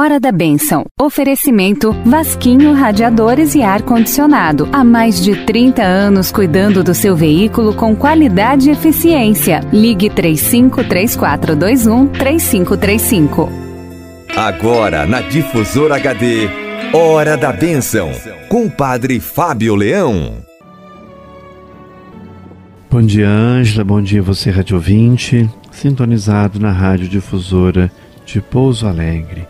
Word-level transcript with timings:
Hora 0.00 0.18
da 0.18 0.32
Bênção. 0.32 0.86
Oferecimento 0.98 1.92
Vasquinho 2.06 2.72
Radiadores 2.72 3.54
e 3.54 3.62
Ar 3.62 3.82
Condicionado. 3.82 4.66
Há 4.72 4.82
mais 4.82 5.22
de 5.22 5.44
30 5.44 5.82
anos 5.82 6.32
cuidando 6.32 6.82
do 6.82 6.94
seu 6.94 7.14
veículo 7.14 7.74
com 7.74 7.94
qualidade 7.94 8.70
e 8.70 8.72
eficiência. 8.72 9.60
Ligue 9.70 10.08
353421 10.08 12.06
3535. 12.06 13.52
Agora 14.34 15.04
na 15.04 15.20
Difusora 15.20 15.96
HD. 15.96 16.48
Hora 16.94 17.36
da 17.36 17.52
Bênção. 17.52 18.10
Com 18.48 18.64
o 18.64 18.70
Padre 18.70 19.20
Fábio 19.20 19.74
Leão. 19.74 20.36
Bom 22.90 23.02
dia, 23.02 23.28
Ângela. 23.28 23.84
Bom 23.84 24.00
dia, 24.00 24.22
você, 24.22 24.50
rádio 24.50 24.76
ouvinte. 24.76 25.46
Sintonizado 25.70 26.58
na 26.58 26.72
Rádio 26.72 27.06
Difusora 27.06 27.92
de 28.24 28.40
Pouso 28.40 28.86
Alegre. 28.86 29.46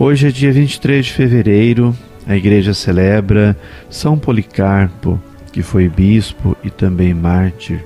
Hoje 0.00 0.28
é 0.28 0.30
dia 0.30 0.52
23 0.52 1.06
de 1.06 1.12
fevereiro, 1.12 1.92
a 2.24 2.36
igreja 2.36 2.72
celebra 2.72 3.56
São 3.90 4.16
Policarpo, 4.16 5.20
que 5.52 5.60
foi 5.60 5.88
bispo 5.88 6.56
e 6.62 6.70
também 6.70 7.12
mártir. 7.12 7.84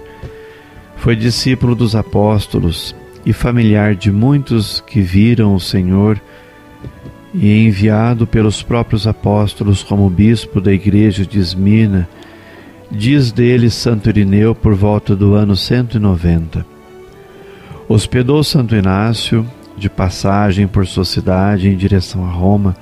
Foi 0.99 1.17
discípulo 1.17 1.75
dos 1.75 1.97
apóstolos 1.97 2.95
e 3.25 3.33
familiar 3.33 3.95
de 3.95 4.13
muitos 4.13 4.85
que 4.87 5.01
viram 5.01 5.55
o 5.55 5.61
Senhor 5.61 6.21
e 7.33 7.67
enviado 7.67 8.27
pelos 8.27 8.63
próprios 8.63 9.07
apóstolos 9.07 9.83
como 9.83 10.11
bispo 10.11 10.61
da 10.61 10.71
igreja 10.71 11.25
de 11.25 11.39
Esmina, 11.39 12.07
diz 12.91 13.33
dele 13.33 13.71
Santo 13.71 14.11
Irineu 14.11 14.55
por 14.55 14.75
volta 14.75 15.17
do 15.17 15.33
ano 15.33 15.57
190. 15.57 16.67
Hospedou 17.89 18.45
Santo 18.45 18.77
Inácio 18.77 19.47
de 19.83 19.91
passagem 19.91 20.69
por 20.69 20.87
sua 20.87 21.05
cidade 21.05 21.69
em 21.69 21.77
direção 21.77 22.25
a 22.25 22.31
Roma, 22.31 22.77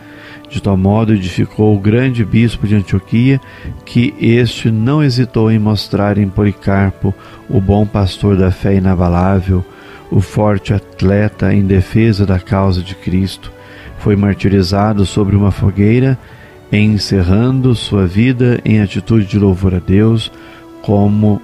de 0.50 0.60
tal 0.62 0.77
modo 0.77 1.14
edificou 1.14 1.74
o 1.74 1.80
grande 1.80 2.23
bispo 2.26 2.66
de 2.66 2.74
Antioquia 2.74 3.40
que 3.87 4.15
este 4.20 4.70
não 4.70 5.02
hesitou 5.02 5.51
em 5.51 5.59
mostrar 5.59 6.18
em 6.18 6.29
Policarpo 6.29 7.15
o 7.48 7.59
bom 7.59 7.87
pastor 7.87 8.37
da 8.37 8.51
fé 8.51 8.74
inabalável, 8.74 9.65
o 10.10 10.20
forte 10.20 10.74
atleta 10.74 11.54
em 11.54 11.66
defesa 11.66 12.26
da 12.26 12.38
causa 12.38 12.82
de 12.82 12.95
Cristo. 12.95 13.51
Foi 13.98 14.14
martirizado 14.14 15.07
sobre 15.07 15.35
uma 15.35 15.51
fogueira, 15.51 16.18
encerrando 16.70 17.74
sua 17.74 18.07
vida 18.07 18.60
em 18.62 18.82
atitude 18.82 19.24
de 19.24 19.38
louvor 19.38 19.74
a 19.74 19.79
Deus, 19.79 20.30
como 20.82 21.40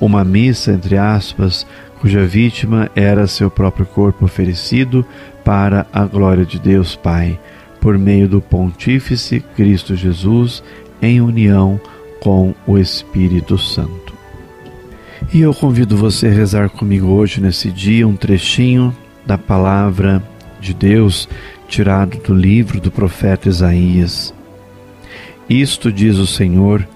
uma 0.00 0.22
missa, 0.24 0.70
entre 0.72 0.96
aspas, 0.96 1.66
cuja 2.00 2.26
vítima 2.26 2.90
era 2.94 3.26
seu 3.26 3.50
próprio 3.50 3.86
corpo 3.86 4.24
oferecido 4.24 5.04
para 5.44 5.86
a 5.92 6.04
glória 6.04 6.44
de 6.44 6.58
Deus 6.58 6.96
Pai, 6.96 7.38
por 7.80 7.98
meio 7.98 8.28
do 8.28 8.40
Pontífice 8.40 9.40
Cristo 9.54 9.94
Jesus, 9.94 10.62
em 11.00 11.20
união 11.20 11.80
com 12.20 12.54
o 12.66 12.78
Espírito 12.78 13.56
Santo. 13.58 14.14
E 15.32 15.40
eu 15.40 15.54
convido 15.54 15.96
você 15.96 16.28
a 16.28 16.32
rezar 16.32 16.68
comigo 16.70 17.08
hoje, 17.08 17.40
nesse 17.40 17.70
dia, 17.70 18.06
um 18.06 18.16
trechinho 18.16 18.94
da 19.24 19.36
palavra 19.36 20.22
de 20.60 20.72
Deus 20.72 21.28
tirado 21.68 22.18
do 22.18 22.34
livro 22.34 22.80
do 22.80 22.90
profeta 22.90 23.48
Isaías. 23.48 24.32
Isto 25.48 25.92
diz 25.92 26.16
o 26.16 26.26
Senhor 26.26 26.86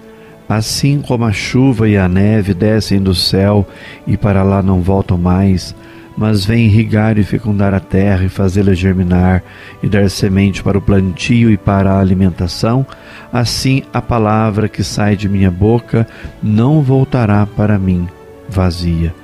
Assim 0.51 0.99
como 0.99 1.23
a 1.23 1.31
chuva 1.31 1.87
e 1.87 1.95
a 1.95 2.09
neve 2.09 2.53
descem 2.53 3.01
do 3.01 3.15
céu 3.15 3.65
e 4.05 4.17
para 4.17 4.43
lá 4.43 4.61
não 4.61 4.81
voltam 4.81 5.17
mais, 5.17 5.73
mas 6.17 6.43
vêm 6.43 6.65
irrigar 6.65 7.17
e 7.17 7.23
fecundar 7.23 7.73
a 7.73 7.79
terra 7.79 8.25
e 8.25 8.27
fazê-la 8.27 8.73
germinar 8.73 9.41
e 9.81 9.87
dar 9.87 10.09
semente 10.09 10.61
para 10.61 10.77
o 10.77 10.81
plantio 10.81 11.49
e 11.49 11.55
para 11.55 11.93
a 11.93 12.01
alimentação, 12.01 12.85
assim 13.31 13.83
a 13.93 14.01
palavra 14.01 14.67
que 14.67 14.83
sai 14.83 15.15
de 15.15 15.29
minha 15.29 15.49
boca 15.49 16.05
não 16.43 16.81
voltará 16.81 17.45
para 17.45 17.79
mim 17.79 18.05
vazia. 18.49 19.15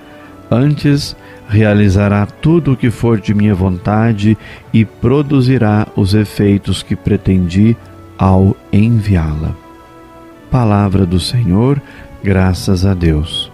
Antes, 0.50 1.14
realizará 1.50 2.26
tudo 2.26 2.72
o 2.72 2.78
que 2.78 2.90
for 2.90 3.20
de 3.20 3.34
minha 3.34 3.54
vontade 3.54 4.38
e 4.74 4.86
produzirá 4.86 5.88
os 5.94 6.14
efeitos 6.14 6.82
que 6.82 6.96
pretendi 6.96 7.76
ao 8.18 8.56
enviá-la. 8.72 9.67
Palavra 10.52 11.06
do 11.06 11.20
Senhor, 11.20 11.82
graças 12.24 12.86
a 12.86 12.94
Deus. 12.94 13.52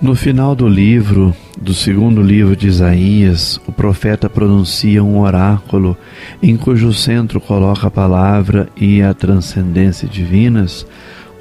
No 0.00 0.14
final 0.14 0.54
do 0.54 0.66
livro, 0.66 1.36
do 1.60 1.74
segundo 1.74 2.22
livro 2.22 2.56
de 2.56 2.66
Isaías, 2.66 3.60
o 3.66 3.72
profeta 3.72 4.28
pronuncia 4.28 5.04
um 5.04 5.20
oráculo 5.20 5.94
em 6.42 6.56
cujo 6.56 6.94
centro 6.94 7.38
coloca 7.38 7.88
a 7.88 7.90
palavra 7.90 8.70
e 8.74 9.02
a 9.02 9.12
transcendência 9.12 10.08
divinas, 10.08 10.86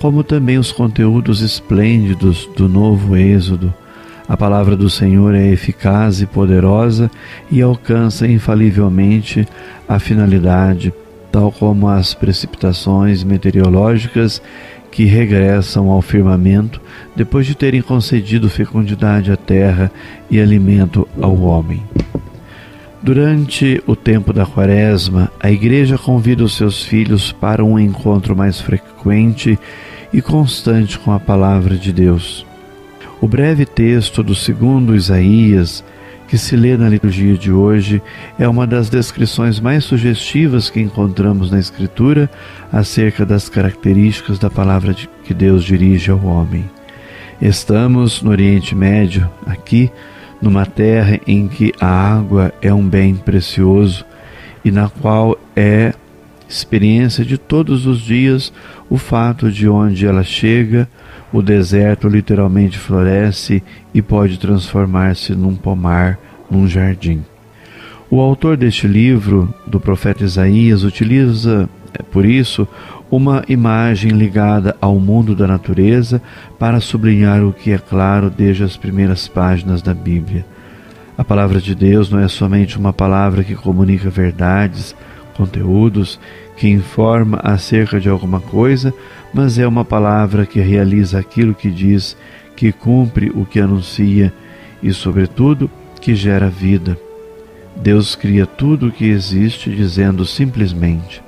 como 0.02 0.22
também 0.22 0.58
os 0.58 0.72
conteúdos 0.72 1.40
esplêndidos 1.42 2.48
do 2.58 2.68
novo 2.68 3.16
Êxodo. 3.16 3.74
A 4.28 4.36
palavra 4.36 4.76
do 4.76 4.90
Senhor 4.90 5.34
é 5.34 5.48
eficaz 5.48 6.22
e 6.22 6.26
poderosa 6.26 7.10
e 7.50 7.62
alcança 7.62 8.28
infalivelmente 8.28 9.48
a 9.88 9.98
finalidade 9.98 10.94
tal 11.32 11.52
como 11.52 11.88
as 11.88 12.14
precipitações 12.14 13.24
meteorológicas 13.24 14.42
que 14.92 15.06
regressam 15.06 15.90
ao 15.90 16.02
firmamento 16.02 16.82
depois 17.16 17.48
de 17.48 17.56
terem 17.56 17.82
concedido 17.82 18.50
fecundidade 18.50 19.32
à 19.32 19.38
terra 19.38 19.90
e 20.30 20.40
alimento 20.40 21.08
ao 21.20 21.36
homem. 21.42 21.82
Durante 23.02 23.82
o 23.88 23.96
tempo 23.96 24.32
da 24.32 24.46
Quaresma, 24.46 25.32
a 25.40 25.50
Igreja 25.50 25.98
convida 25.98 26.44
os 26.44 26.56
seus 26.56 26.84
filhos 26.84 27.32
para 27.32 27.64
um 27.64 27.80
encontro 27.80 28.36
mais 28.36 28.62
frequente 28.62 29.58
e 30.14 30.22
constante 30.22 31.00
com 31.00 31.12
a 31.12 31.20
Palavra 31.20 31.76
de 31.78 31.92
Deus. 31.92 32.46
O 33.20 33.28
breve 33.28 33.66
texto 33.66 34.22
do 34.22 34.36
segundo 34.36 34.96
Isaías 34.96 35.84
que 36.32 36.38
se 36.38 36.56
lê 36.56 36.78
na 36.78 36.88
liturgia 36.88 37.38
de 37.38 37.52
hoje 37.52 38.02
é 38.40 38.48
uma 38.48 38.66
das 38.66 38.90
descrições 38.90 39.60
mais 39.60 39.84
sugestivas 39.84 40.70
que 40.70 40.80
encontramos 40.80 41.52
na 41.52 41.60
Escritura 41.60 42.32
acerca 42.72 43.26
das 43.26 43.50
características 43.50 44.40
da 44.40 44.50
palavra 44.50 44.96
que 45.26 45.34
Deus 45.34 45.66
dirige 45.66 46.10
ao 46.10 46.24
homem. 46.24 46.64
Estamos 47.42 48.22
no 48.22 48.32
Oriente 48.32 48.74
Médio, 48.74 49.30
aqui, 49.46 49.92
numa 50.42 50.66
terra 50.66 51.20
em 51.28 51.50
que 51.50 51.74
a 51.82 51.88
água 51.88 52.54
é 52.62 52.74
um 52.74 52.88
bem 52.88 53.14
precioso 53.14 54.06
e 54.64 54.72
na 54.72 54.88
qual 54.88 55.38
é 55.54 55.94
experiência 56.48 57.26
de 57.26 57.38
todos 57.38 57.86
os 57.86 58.00
dias 58.00 58.54
o 58.90 58.98
fato 58.98 59.52
de 59.52 59.68
onde 59.68 60.08
ela 60.08 60.24
chega, 60.24 60.88
o 61.32 61.42
deserto 61.42 62.08
literalmente 62.08 62.78
floresce 62.78 63.64
e 63.94 64.02
pode 64.02 64.38
transformar-se 64.38 65.34
num 65.34 65.56
pomar, 65.56 66.20
num 66.50 66.68
jardim. 66.68 67.24
O 68.10 68.20
autor 68.20 68.58
deste 68.58 68.88
livro, 68.88 69.54
do 69.66 69.80
profeta 69.80 70.26
Isaías, 70.26 70.84
utiliza, 70.84 71.70
é, 71.98 72.04
por 72.04 72.26
isso, 72.26 72.68
uma 73.10 73.44
imagem 73.48 74.12
ligada 74.12 74.76
ao 74.82 75.00
mundo 75.00 75.34
da 75.34 75.48
natureza 75.48 76.22
para 76.60 76.82
sublinhar 76.82 77.44
o 77.44 77.54
que 77.54 77.72
é 77.72 77.78
claro 77.78 78.30
desde 78.30 78.64
as 78.64 78.76
primeiras 78.76 79.28
páginas 79.28 79.82
da 79.82 79.94
Bíblia. 79.94 80.46
A 81.18 81.24
palavra 81.24 81.62
de 81.62 81.76
Deus 81.76 82.10
não 82.10 82.20
é 82.20 82.28
somente 82.28 82.78
uma 82.78 82.92
palavra 82.92 83.44
que 83.44 83.56
comunica 83.56 84.10
verdades, 84.10 84.96
conteúdos, 85.36 86.20
que 86.56 86.68
informa 86.68 87.40
acerca 87.44 88.00
de 88.00 88.10
alguma 88.10 88.40
coisa, 88.40 88.94
mas 89.34 89.58
é 89.58 89.68
uma 89.68 89.86
palavra 89.86 90.46
que 90.46 90.60
realiza 90.60 91.20
aquilo 91.20 91.56
que 91.56 91.72
diz, 91.72 92.18
que 92.56 92.72
cumpre 92.72 93.32
o 93.34 93.46
que 93.46 93.60
anuncia 93.60 94.34
e, 94.82 94.94
sobretudo, 94.94 95.70
que 96.00 96.16
gera 96.16 96.50
vida. 96.50 96.98
Deus 97.76 98.16
cria 98.16 98.46
tudo 98.46 98.88
o 98.88 98.92
que 98.92 99.06
existe 99.06 99.70
dizendo 99.70 100.26
simplesmente. 100.26 101.24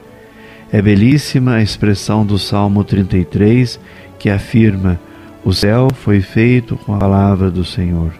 É 0.71 0.81
belíssima 0.81 1.55
a 1.55 1.61
expressão 1.61 2.25
do 2.25 2.37
Salmo 2.37 2.83
33 2.83 3.79
que 4.19 4.29
afirma: 4.29 4.99
O 5.43 5.53
céu 5.53 5.87
foi 5.93 6.19
feito 6.19 6.75
com 6.75 6.95
a 6.95 6.97
palavra 6.97 7.49
do 7.49 7.63
Senhor. 7.63 8.11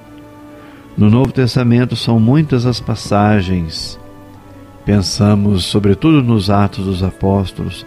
No 0.95 1.09
Novo 1.09 1.31
Testamento 1.31 1.95
são 1.95 2.19
muitas 2.19 2.65
as 2.65 2.79
passagens. 2.79 3.99
Pensamos, 4.85 5.63
sobretudo, 5.63 6.21
nos 6.21 6.49
Atos 6.49 6.85
dos 6.85 7.03
Apóstolos, 7.03 7.85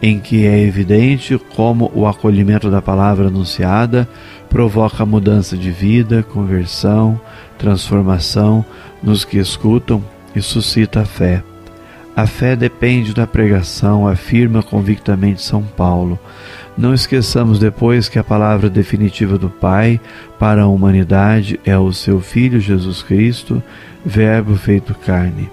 em 0.00 0.20
que 0.20 0.46
é 0.46 0.60
evidente 0.60 1.38
como 1.56 1.90
o 1.94 2.06
acolhimento 2.06 2.70
da 2.70 2.80
palavra 2.80 3.28
anunciada 3.28 4.08
provoca 4.48 5.04
mudança 5.04 5.56
de 5.56 5.70
vida, 5.70 6.22
conversão, 6.22 7.20
transformação 7.58 8.64
nos 9.02 9.24
que 9.24 9.38
escutam 9.38 10.02
e 10.34 10.40
suscita 10.40 11.00
a 11.00 11.04
fé. 11.04 11.42
A 12.14 12.26
fé 12.26 12.56
depende 12.56 13.12
da 13.12 13.26
pregação, 13.26 14.08
afirma 14.08 14.62
convictamente 14.62 15.42
São 15.42 15.62
Paulo. 15.62 16.18
Não 16.76 16.94
esqueçamos 16.94 17.58
depois 17.58 18.08
que 18.08 18.18
a 18.18 18.24
palavra 18.24 18.70
definitiva 18.70 19.36
do 19.36 19.50
Pai 19.50 20.00
para 20.38 20.62
a 20.62 20.66
humanidade 20.66 21.60
é 21.64 21.76
o 21.76 21.92
seu 21.92 22.20
Filho 22.20 22.60
Jesus 22.60 23.02
Cristo, 23.02 23.62
Verbo 24.04 24.56
feito 24.56 24.94
carne. 24.94 25.50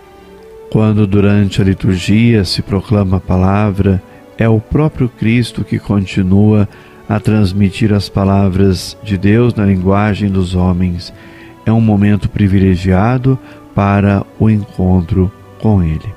Quando 0.74 1.06
durante 1.06 1.62
a 1.62 1.64
liturgia 1.64 2.44
se 2.44 2.64
proclama 2.64 3.18
a 3.18 3.20
palavra, 3.20 4.02
é 4.40 4.50
o 4.50 4.60
próprio 4.60 5.08
Cristo 5.08 5.64
que 5.64 5.78
continua 5.78 6.68
a 7.08 7.20
transmitir 7.20 7.94
as 7.94 8.10
palavras 8.10 8.98
de 9.04 9.16
Deus 9.16 9.54
na 9.54 9.68
linguagem 9.68 10.32
dos 10.32 10.56
homens. 10.56 11.14
É 11.64 11.72
um 11.72 11.80
momento 11.80 12.28
privilegiado 12.28 13.38
para 13.76 14.26
o 14.40 14.50
encontro 14.50 15.32
com 15.60 15.84
Ele. 15.84 16.12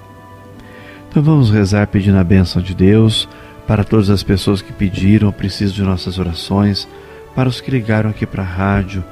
Então 1.11 1.23
vamos 1.23 1.51
rezar 1.51 1.87
pedindo 1.89 2.17
a 2.17 2.25
bênção 2.25 2.63
de 2.63 2.75
Deus 2.75 3.29
para 3.67 3.85
todas 3.85 4.09
as 4.09 4.23
pessoas 4.23 4.63
que 4.63 4.73
pediram, 4.73 5.31
precisam 5.33 5.75
de 5.75 5.83
nossas 5.83 6.19
orações, 6.19 6.89
para 7.35 7.47
os 7.47 7.61
que 7.61 7.71
ligaram 7.71 8.09
aqui 8.09 8.25
para 8.25 8.43
a 8.43 8.47
rádio, 8.47 9.05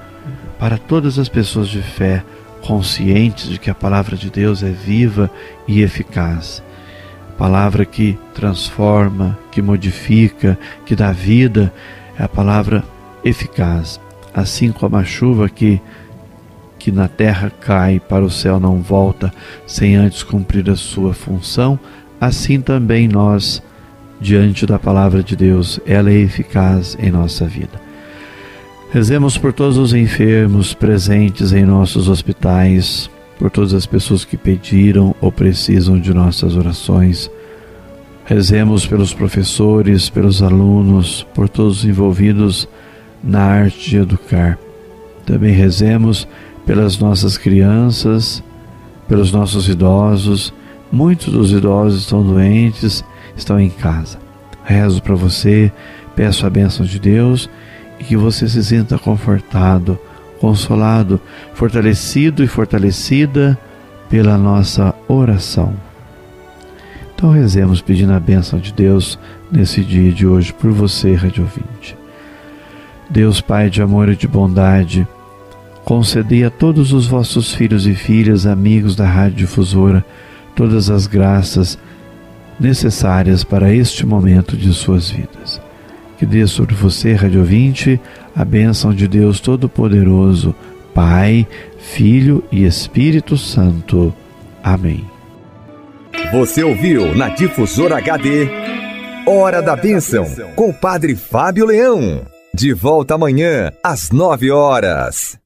para 0.59 0.79
todas 0.79 1.19
as 1.19 1.29
pessoas 1.29 1.69
de 1.69 1.83
fé, 1.83 2.25
conscientes 2.65 3.51
de 3.51 3.59
que 3.59 3.69
a 3.69 3.75
palavra 3.75 4.17
de 4.17 4.31
Deus 4.31 4.63
é 4.63 4.71
viva 4.71 5.31
e 5.69 5.83
eficaz. 5.83 6.63
Palavra 7.37 7.85
que 7.85 8.19
transforma, 8.33 9.39
que 9.51 9.61
modifica, 9.61 10.59
que 10.87 10.97
dá 10.97 11.13
vida, 11.13 11.73
é 12.19 12.25
a 12.25 12.29
palavra 12.29 12.83
eficaz. 13.23 14.01
Assim 14.33 14.73
como 14.73 14.97
a 14.97 15.05
chuva 15.05 15.49
que 15.49 15.81
que 16.79 16.93
na 16.93 17.09
terra 17.09 17.51
cai 17.51 17.99
para 17.99 18.23
o 18.23 18.31
céu 18.31 18.61
não 18.61 18.83
volta 18.83 19.33
sem 19.67 19.97
antes 19.97 20.23
cumprir 20.23 20.69
a 20.69 20.77
sua 20.77 21.15
função, 21.15 21.81
assim 22.21 22.61
também 22.61 23.09
nós, 23.09 23.63
diante 24.21 24.67
da 24.67 24.79
palavra 24.79 25.23
de 25.23 25.35
Deus, 25.35 25.81
ela 25.87 26.11
é 26.11 26.19
eficaz 26.19 26.95
em 27.01 27.11
nossa 27.11 27.47
vida. 27.47 27.84
Rezemos 28.95 29.37
por 29.37 29.53
todos 29.53 29.77
os 29.77 29.93
enfermos 29.93 30.73
presentes 30.73 31.53
em 31.53 31.65
nossos 31.65 32.09
hospitais, 32.09 33.11
por 33.37 33.51
todas 33.51 33.75
as 33.75 33.87
pessoas 33.87 34.25
que 34.25 34.37
pediram 34.37 35.17
ou 35.21 35.33
precisam 35.33 35.99
de 35.99 36.15
nossas 36.15 36.57
orações. 36.57 37.29
Rezemos 38.25 38.87
pelos 38.87 39.13
professores, 39.13 40.09
pelos 40.09 40.45
alunos, 40.45 41.27
por 41.35 41.49
todos 41.49 41.79
os 41.79 41.85
envolvidos 41.85 42.69
na 43.21 43.41
arte 43.41 43.91
de 43.91 43.97
educar. 43.97 44.57
Também 45.27 45.53
rezemos 45.53 46.29
pelas 46.65 46.97
nossas 46.97 47.37
crianças, 47.37 48.45
pelos 49.09 49.33
nossos 49.33 49.69
idosos. 49.69 50.55
Muitos 50.93 51.33
dos 51.33 51.51
idosos 51.51 52.03
estão 52.03 52.23
doentes, 52.23 53.05
estão 53.37 53.59
em 53.59 53.71
casa. 53.71 54.21
Rezo 54.63 55.03
para 55.03 55.17
você, 55.17 55.73
peço 56.15 56.47
a 56.47 56.51
bênção 56.51 56.87
de 56.87 57.01
Deus 57.01 57.51
e 57.99 58.05
que 58.05 58.17
você 58.17 58.49
se 58.49 58.63
sinta 58.63 58.99
confortado, 58.99 59.99
consolado, 60.41 61.21
fortalecido 61.55 62.43
e 62.43 62.47
fortalecida 62.47 63.59
pela 64.09 64.37
nossa 64.37 64.95
oração. 65.09 65.75
Então 67.15 67.31
rezemos 67.31 67.81
pedindo 67.81 68.13
a 68.13 68.21
bênção 68.21 68.59
de 68.59 68.73
Deus 68.73 69.19
nesse 69.51 69.83
dia 69.83 70.13
de 70.13 70.27
hoje 70.27 70.53
por 70.53 70.71
você, 70.73 71.15
Rádio 71.15 71.45
Ouvinte. 71.45 71.97
Deus 73.09 73.41
Pai 73.41 73.71
de 73.71 73.81
amor 73.81 74.09
e 74.09 74.17
de 74.17 74.27
bondade, 74.27 75.07
concedei 75.85 76.45
a 76.45 76.51
todos 76.51 76.93
os 76.93 77.07
vossos 77.07 77.55
filhos 77.55 77.87
e 77.87 77.95
filhas, 77.95 78.47
amigos 78.47 78.97
da 78.97 79.07
Rádio 79.07 79.39
Difusora, 79.39 80.05
todas 80.57 80.91
as 80.91 81.07
graças 81.07 81.79
necessárias 82.59 83.45
para 83.45 83.73
este 83.73 84.07
momento 84.07 84.57
de 84.57 84.73
suas 84.73 85.11
vidas. 85.11 85.64
Que 86.19 86.27
dê 86.27 86.47
sobre 86.47 86.75
você, 86.75 87.15
Rádio 87.15 87.41
Ouvinte, 87.41 88.01
a 88.35 88.45
bênção 88.45 88.95
de 88.95 89.09
Deus 89.09 89.41
Todo-Poderoso, 89.41 90.55
Pai, 90.95 91.47
Filho 91.79 92.43
e 92.51 92.65
Espírito 92.65 93.37
Santo. 93.37 94.15
Amém. 94.63 95.05
Você 96.33 96.63
ouviu 96.63 97.15
na 97.15 97.29
Difusora 97.29 97.99
HD 97.99 98.49
Hora 99.27 99.63
da 99.63 99.75
Bênção, 99.75 100.27
com 100.55 100.69
o 100.69 100.75
Padre 100.75 101.17
Fábio 101.17 101.67
Leão. 101.67 102.23
De 102.55 102.73
volta 102.73 103.15
amanhã, 103.15 103.73
às 103.83 104.11
nove 104.11 104.51
horas. 104.51 105.44